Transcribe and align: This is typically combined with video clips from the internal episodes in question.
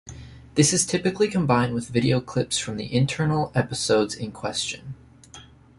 This 0.55 0.73
is 0.73 0.83
typically 0.83 1.27
combined 1.27 1.75
with 1.75 1.87
video 1.89 2.19
clips 2.21 2.57
from 2.57 2.77
the 2.77 2.91
internal 2.91 3.51
episodes 3.53 4.15
in 4.15 4.31
question. 4.31 4.95